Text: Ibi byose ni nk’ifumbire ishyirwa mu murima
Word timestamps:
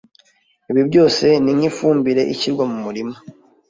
Ibi 0.71 0.81
byose 0.89 1.25
ni 1.43 1.51
nk’ifumbire 1.57 2.21
ishyirwa 2.33 2.63
mu 2.71 2.77
murima 2.85 3.15